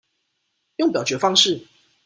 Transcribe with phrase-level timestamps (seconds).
[0.77, 1.67] 用表決方式